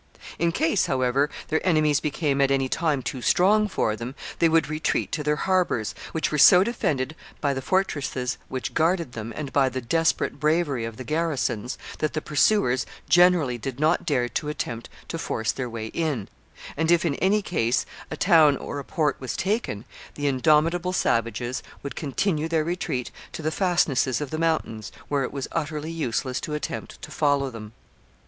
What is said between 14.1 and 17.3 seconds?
to attempt to force their way in; and if, in